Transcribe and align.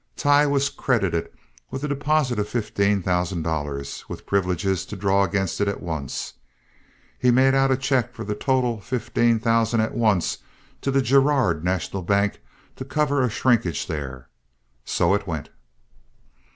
Tighe 0.17 0.47
was 0.47 0.69
credited 0.69 1.29
with 1.69 1.83
a 1.83 1.87
deposit 1.87 2.39
of 2.39 2.49
fifteen 2.49 3.03
thousand 3.03 3.43
dollars, 3.43 4.03
with 4.09 4.25
privilege 4.25 4.63
to 4.63 4.95
draw 4.95 5.23
against 5.23 5.61
it 5.61 5.67
at 5.67 5.79
once. 5.79 6.33
He 7.19 7.29
made 7.29 7.53
out 7.53 7.69
a 7.69 7.77
check 7.77 8.15
for 8.15 8.23
the 8.25 8.33
total 8.33 8.79
fifteen 8.81 9.37
thousand 9.39 9.81
at 9.81 9.93
once 9.93 10.39
to 10.81 10.89
the 10.89 11.03
Girard 11.03 11.63
National 11.63 12.01
Bank 12.01 12.39
to 12.77 12.83
cover 12.83 13.21
a 13.21 13.29
shrinkage 13.29 13.85
there. 13.85 14.27
So 14.85 15.13
it 15.13 15.27
went. 15.27 15.49